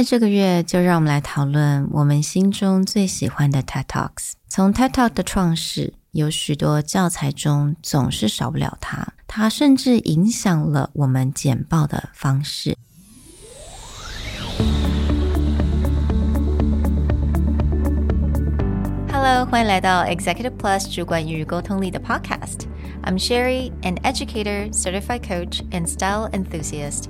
[0.00, 4.33] 在这个月，就让我们来讨论我们心中最喜欢的 TED Talks。
[4.47, 12.77] 从 TED Talk 的创始，有许多教材中总是少不了它，它甚至影响了我们简报的方式。
[19.11, 27.09] Hello，欢迎来到 Executive Plus 主管与沟通力的 Podcast。I'm Sherry, an educator, certified coach, and style enthusiast.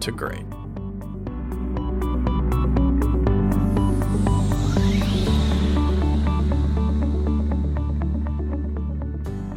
[0.00, 0.44] to great.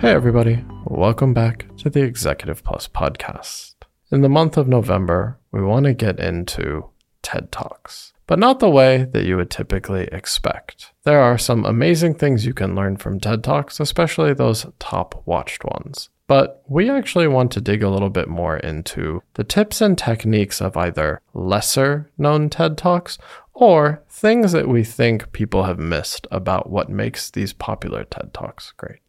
[0.01, 0.65] Hey, everybody.
[0.85, 3.75] Welcome back to the Executive Plus podcast.
[4.11, 6.89] In the month of November, we want to get into
[7.21, 10.91] TED Talks, but not the way that you would typically expect.
[11.03, 15.63] There are some amazing things you can learn from TED Talks, especially those top watched
[15.63, 16.09] ones.
[16.31, 20.61] But we actually want to dig a little bit more into the tips and techniques
[20.61, 23.17] of either lesser known TED Talks
[23.53, 28.71] or things that we think people have missed about what makes these popular TED Talks
[28.77, 28.99] great.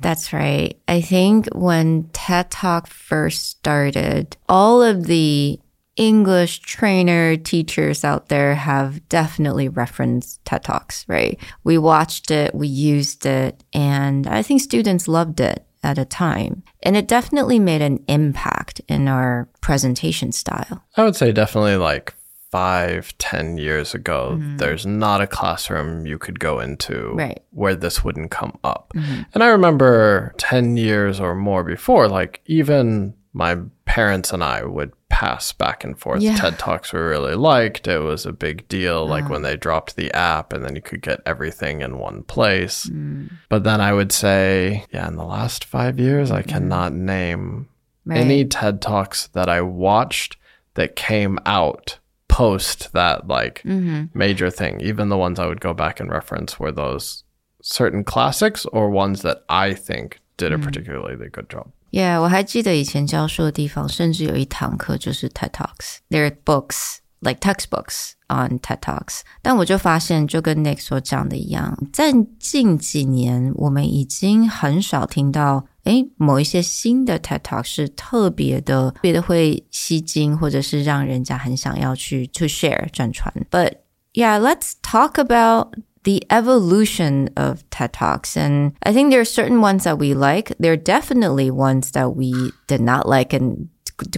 [0.00, 0.78] That's right.
[0.86, 5.58] I think when TED Talk first started, all of the
[5.98, 11.38] English trainer teachers out there have definitely referenced TED Talks, right?
[11.64, 16.62] We watched it, we used it, and I think students loved it at a time.
[16.82, 20.84] And it definitely made an impact in our presentation style.
[20.96, 22.14] I would say definitely like
[22.50, 24.56] five, ten years ago, mm-hmm.
[24.56, 27.42] there's not a classroom you could go into right.
[27.50, 28.92] where this wouldn't come up.
[28.94, 29.22] Mm-hmm.
[29.34, 34.92] And I remember 10 years or more before, like even my parents and I would
[35.18, 36.22] pass back and forth.
[36.22, 36.36] Yeah.
[36.36, 37.88] TED Talks were really liked.
[37.88, 41.02] It was a big deal, like when they dropped the app and then you could
[41.02, 42.86] get everything in one place.
[42.86, 43.32] Mm.
[43.48, 47.68] But then I would say, yeah, in the last five years, I cannot name
[48.04, 48.18] right.
[48.18, 50.36] any TED Talks that I watched
[50.74, 51.98] that came out
[52.28, 54.16] post that like mm-hmm.
[54.16, 54.80] major thing.
[54.80, 57.24] Even the ones I would go back and reference were those
[57.60, 60.62] certain classics or ones that I think did a mm.
[60.62, 61.72] particularly good job.
[61.90, 65.96] Yeah，我还记得以前教书的地方，甚至有一堂课就是 TED Talks。
[66.10, 69.20] There are books like textbooks on TED Talks。
[69.40, 83.32] 但我就发现，就跟 Nick 所讲的一样，在近几年，我们已经很少听到，诶，某一些新的 TED Talk 是特别的、特别的会吸睛，或者是让人家很想要去 to share 转传。
[83.50, 83.76] But
[84.12, 85.72] yeah, let's talk about
[86.08, 88.34] the evolution of TED Talks.
[88.34, 90.56] And I think there are certain ones that we like.
[90.58, 93.68] There are definitely ones that we did not like and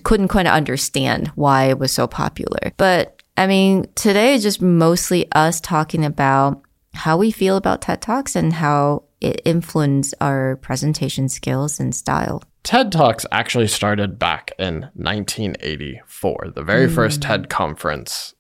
[0.04, 2.70] couldn't quite understand why it was so popular.
[2.76, 6.62] But I mean, today is just mostly us talking about
[6.94, 12.40] how we feel about TED Talks and how it influenced our presentation skills and style.
[12.62, 16.52] TED Talks actually started back in 1984.
[16.54, 16.94] The very mm.
[16.94, 18.36] first TED conference,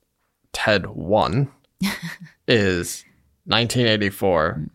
[0.52, 1.50] TED 1,
[2.46, 3.04] is
[3.44, 4.68] 1984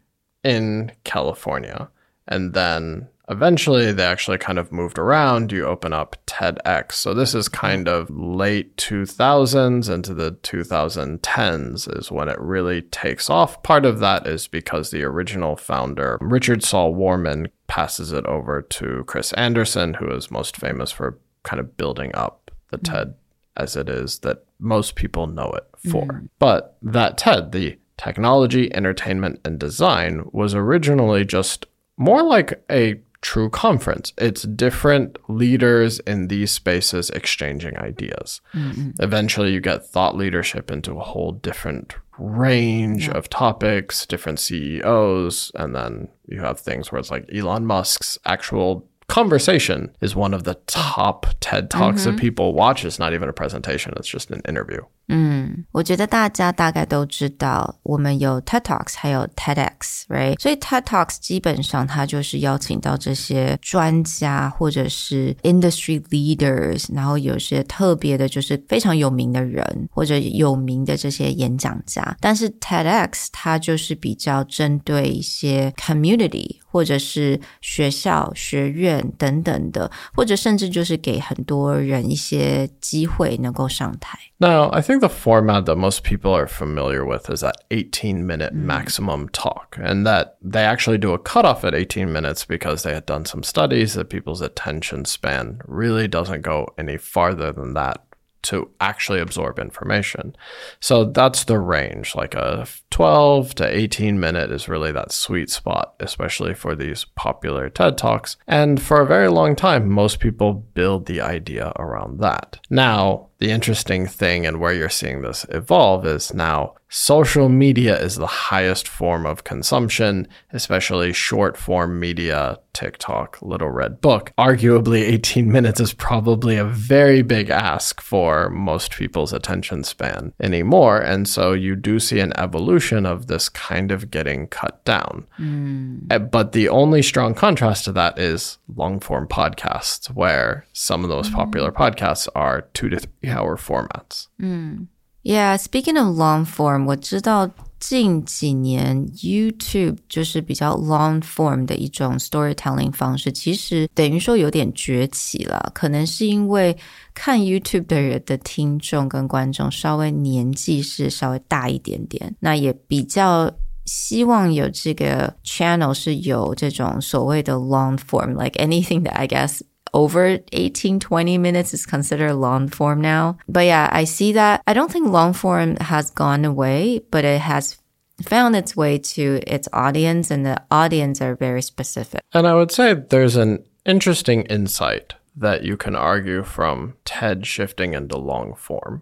[0.44, 1.90] in California.
[2.28, 5.52] And then eventually they actually kind of moved around.
[5.52, 6.94] You open up TEDx.
[6.94, 13.30] So this is kind of late 2000s into the 2010s is when it really takes
[13.30, 13.62] off.
[13.64, 19.04] Part of that is because the original founder, Richard Saul Wurman, passes it over to
[19.08, 22.94] Chris Anderson, who is most famous for kind of building up the mm-hmm.
[22.94, 23.16] TED
[23.58, 26.06] as it is that most people know it for.
[26.06, 26.26] Mm-hmm.
[26.40, 31.66] But that TED, the technology, entertainment, and design was originally just
[31.98, 34.14] more like a true conference.
[34.18, 38.42] It's different leaders in these spaces exchanging ideas.
[38.54, 38.92] Mm-hmm.
[39.00, 43.14] Eventually, you get thought leadership into a whole different range yeah.
[43.14, 48.88] of topics, different CEOs, and then you have things where it's like Elon Musk's actual
[49.09, 52.17] conversation is one of the top TED Talks mm-hmm.
[52.17, 52.85] that people watch.
[52.85, 54.83] It's not even a presentation, it's just an interview.
[55.13, 60.39] 嗯，我觉得大家大概都知道，我们有 TED Talks，还有 TEDx，right？
[60.41, 72.17] 所以 TED Talks 基本上它就是邀请到这些专家或者是 industry leaders，然后有些特别的，就是非常有名的人或者有名的这些演讲家。
[72.21, 84.19] 但是 TEDx 它就是比较针对一些 community 或者是学校、学院等等的，或者甚至就是给很多人一些机会能够上台。
[84.39, 88.53] Now I think think the format that most people are familiar with is that 18 minute
[88.53, 93.07] maximum talk, and that they actually do a cutoff at 18 minutes because they had
[93.07, 97.99] done some studies that people's attention span really doesn't go any farther than that
[98.43, 100.35] to actually absorb information.
[100.81, 102.15] So that's the range.
[102.15, 107.70] Like a 12 to 18 minute is really that sweet spot, especially for these popular
[107.70, 108.38] TED Talks.
[108.48, 112.58] And for a very long time, most people build the idea around that.
[112.70, 118.16] Now, the interesting thing and where you're seeing this evolve is now social media is
[118.16, 124.32] the highest form of consumption, especially short form media, TikTok, Little Red Book.
[124.38, 131.00] Arguably, 18 minutes is probably a very big ask for most people's attention span anymore.
[131.00, 135.27] And so you do see an evolution of this kind of getting cut down.
[135.39, 136.31] Mm.
[136.31, 141.29] But the only strong contrast to that is long form podcasts, where some of those
[141.29, 141.35] mm.
[141.35, 144.29] popular podcasts are two to three hour formats.
[144.41, 144.87] Mm.
[145.23, 147.51] Yeah, speaking of long form, 我知道
[147.88, 155.72] 近几年 YouTube 就是比较 long form 的一种 storytelling 方式，其实等于说有点崛起了。
[155.72, 156.76] 可能是因为
[157.14, 163.54] 看 YouTube 的人的听众跟观众稍微年纪是稍微大一点点，那也比较
[163.86, 169.62] 希望有这个 channel 是有这种所谓的 long form，like anything that I guess
[169.96, 173.38] over 18, 20 minutes is considered long form now.
[173.48, 174.62] But yeah, I see that.
[174.68, 177.80] I don't think long form has gone away, but it has
[178.22, 182.22] found its way to its audience and the audience are very specific.
[182.34, 187.94] And I would say there's an interesting insight that you can argue from TED shifting
[187.94, 189.02] into long form.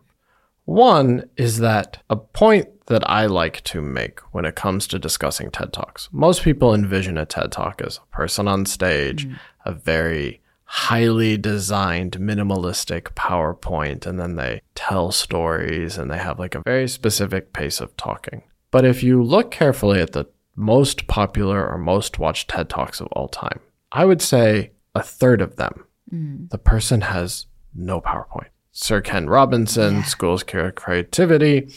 [0.66, 5.50] One is that a point that I like to make when it comes to discussing
[5.50, 6.10] TED Talks.
[6.12, 9.40] Most people envision a TED Talk as a person on stage, mm.
[9.66, 10.42] a very
[10.74, 16.88] highly designed minimalistic PowerPoint and then they tell stories and they have like a very
[16.88, 18.42] specific pace of talking.
[18.72, 20.26] But if you look carefully at the
[20.56, 23.60] most popular or most watched TED Talks of all time,
[23.92, 26.50] I would say a third of them, mm.
[26.50, 27.46] the person has
[27.76, 28.50] no PowerPoint.
[28.72, 30.04] Sir Ken Robinson, yeah.
[30.06, 31.72] Schools Care Creativity,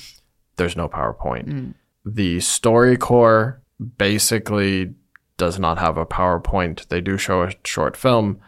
[0.56, 1.48] there's no PowerPoint.
[1.48, 1.74] Mm.
[2.06, 3.58] The StoryCorps
[3.98, 4.94] basically
[5.36, 6.88] does not have a PowerPoint.
[6.88, 8.40] They do show a short film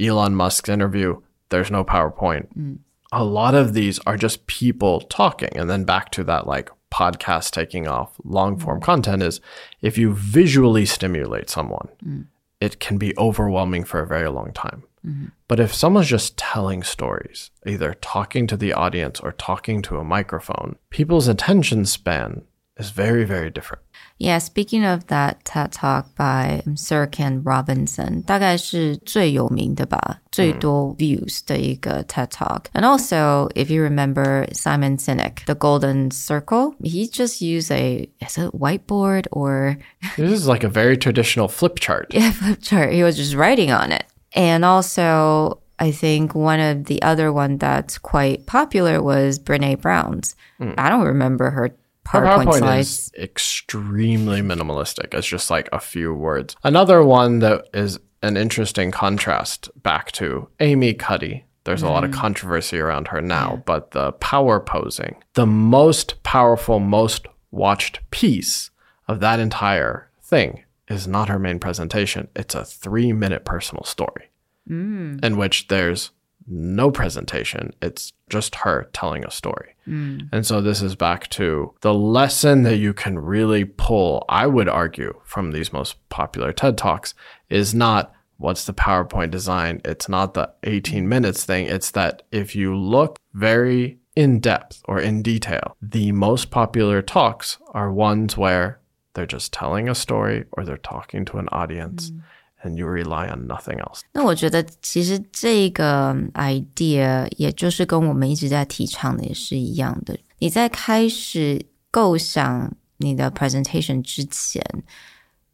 [0.00, 2.48] Elon Musk's interview, there's no PowerPoint.
[2.56, 2.78] Mm.
[3.12, 5.56] A lot of these are just people talking.
[5.56, 8.84] And then back to that like podcast taking off, long form mm.
[8.84, 9.40] content is
[9.82, 12.26] if you visually stimulate someone, mm.
[12.60, 14.84] it can be overwhelming for a very long time.
[15.06, 15.26] Mm-hmm.
[15.48, 20.04] But if someone's just telling stories, either talking to the audience or talking to a
[20.04, 22.42] microphone, people's attention span
[22.78, 23.83] is very, very different.
[24.17, 32.65] Yeah, speaking of that TED Talk by Sir Ken Robinson，大概是最有名的吧，最多 views 的一个 TED Talk.
[32.73, 38.37] And also, if you remember Simon Sinek, the Golden Circle, he just used a is
[38.37, 39.77] it whiteboard or
[40.17, 42.07] this is like a very traditional flip chart.
[42.11, 42.91] Yeah, flip chart.
[42.91, 44.03] He was just writing on it.
[44.35, 50.35] And also, I think one of the other one that's quite popular was Brene Brown's.
[50.59, 50.75] Mm.
[50.77, 51.71] I don't remember her
[52.04, 52.88] PowerPoint, PowerPoint slides.
[52.88, 55.14] is extremely minimalistic.
[55.14, 56.56] It's just like a few words.
[56.62, 61.44] Another one that is an interesting contrast back to Amy Cuddy.
[61.64, 61.88] There's mm.
[61.88, 62.14] a lot of mm.
[62.14, 63.62] controversy around her now, yeah.
[63.64, 68.70] but the power posing, the most powerful, most watched piece
[69.08, 72.28] of that entire thing is not her main presentation.
[72.36, 74.30] It's a three minute personal story
[74.68, 75.24] mm.
[75.24, 76.10] in which there's
[76.46, 77.72] no presentation.
[77.80, 79.74] It's just her telling a story.
[79.86, 80.28] Mm.
[80.32, 84.68] And so this is back to the lesson that you can really pull, I would
[84.68, 87.14] argue, from these most popular TED Talks
[87.48, 89.80] is not what's the PowerPoint design.
[89.84, 91.66] It's not the 18 minutes thing.
[91.66, 97.58] It's that if you look very in depth or in detail, the most popular talks
[97.72, 98.80] are ones where
[99.14, 102.10] they're just telling a story or they're talking to an audience.
[102.10, 102.22] Mm
[102.63, 104.01] and you rely on nothing else.
[104.11, 110.17] 那我觉得其实这个 idea 也就是跟我们一直在提倡的也是一样的。
[110.39, 114.63] 你在开始构想你的 presentation 之前，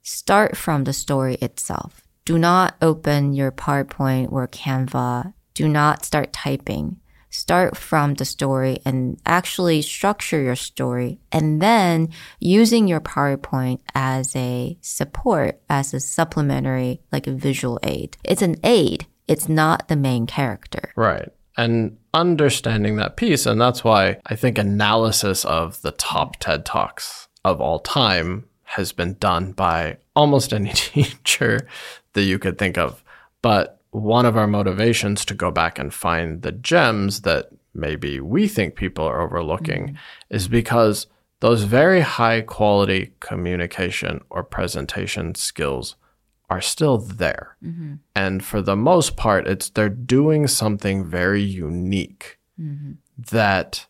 [0.04, 1.92] start from the story itself.
[2.25, 5.34] Do not open your PowerPoint or Canva.
[5.54, 6.96] Do not start typing
[7.31, 12.09] start from the story and actually structure your story and then
[12.41, 18.17] using your PowerPoint as a support, as a supplementary, like a visual aid.
[18.25, 19.07] It's an aid.
[19.29, 20.93] It's not the main character.
[20.97, 21.29] Right.
[21.57, 23.47] And understanding that piece.
[23.47, 28.93] And that's why I think analysis of the top TED Talks of all time has
[28.93, 31.69] been done by almost any teacher
[32.13, 33.03] that you could think of.
[33.43, 38.49] But one of our motivations to go back and find the gems that maybe we
[38.49, 39.97] think people are overlooking mm-hmm.
[40.35, 41.06] is because
[41.40, 45.97] those very high quality communication or presentation skills
[46.49, 47.56] are still there.
[47.64, 47.94] Mm-hmm.
[48.14, 52.92] And for the most part, it's they're doing something very unique mm-hmm.
[53.30, 53.87] that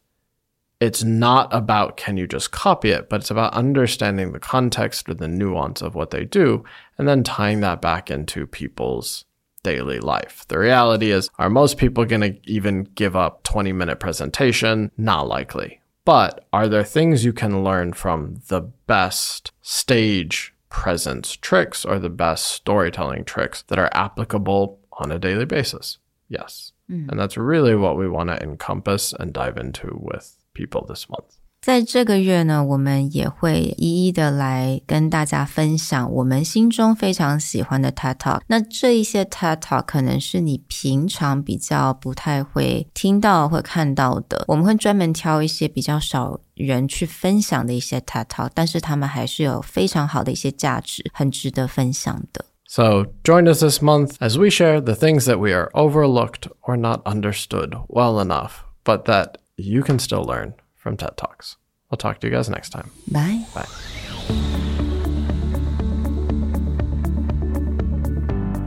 [0.79, 5.15] it's not about can you just copy it, but it's about understanding the context or
[5.15, 6.65] the nuance of what they do
[6.97, 9.25] and then tying that back into people's
[9.63, 10.45] daily life.
[10.49, 14.91] The reality is, are most people going to even give up 20 minute presentation?
[14.97, 15.81] Not likely.
[16.05, 22.09] But are there things you can learn from the best stage presence tricks or the
[22.09, 25.99] best storytelling tricks that are applicable on a daily basis?
[26.29, 26.73] Yes.
[26.89, 27.09] Hmm.
[27.11, 31.40] And that's really what we want to encompass and dive into with people this month.
[31.61, 38.41] 在这个月呢，我们也会一一的来跟大家分享我们心中非常喜欢的 TED Talk。
[38.47, 52.47] 那这一些 TED Talk 可能是你平常比较不太会听到或看到的，我们会专门挑一些比较少人去分享的一些 TED Talk，但是他们还是有非常好的一些价值，很值得分享的。
[52.67, 57.03] So join us this month as we share the things that we are overlooked or not
[57.05, 61.58] understood well enough, but that you can still learn from TED Talks.
[61.92, 62.92] I'll talk to you guys next time.
[63.12, 63.46] Bye.
[63.54, 63.68] Bye.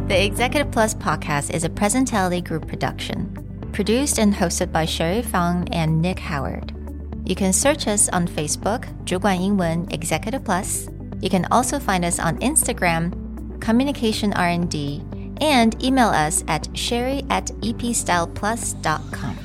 [0.08, 5.68] The Executive Plus podcast is a Presentality Group production, produced and hosted by Sherry Fang
[5.70, 6.72] and Nick Howard.
[7.26, 10.88] You can search us on Facebook, 主管英文 Executive Plus.
[11.20, 13.12] You can also find us on Instagram,
[13.60, 15.02] Communication R&D,
[15.42, 19.41] and email us at sherry at epstyleplus.com.